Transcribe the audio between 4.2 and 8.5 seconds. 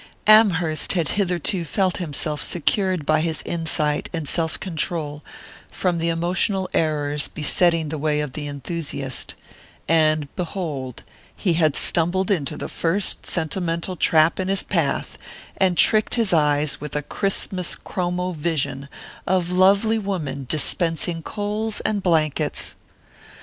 self control from the emotional errors besetting the way of the